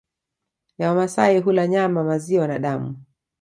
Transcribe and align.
ya 0.77 0.89
Wamasai 0.89 1.39
hula 1.39 1.67
nyama 1.67 2.03
maziwa 2.03 2.47
na 2.47 2.59
damu 2.59 3.03